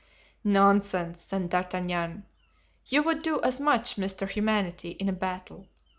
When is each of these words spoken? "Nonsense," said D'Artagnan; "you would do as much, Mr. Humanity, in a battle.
"Nonsense," 0.43 1.21
said 1.21 1.49
D'Artagnan; 1.51 2.25
"you 2.87 3.03
would 3.03 3.21
do 3.21 3.39
as 3.43 3.59
much, 3.59 3.97
Mr. 3.97 4.27
Humanity, 4.27 4.89
in 4.93 5.07
a 5.07 5.13
battle. 5.13 5.67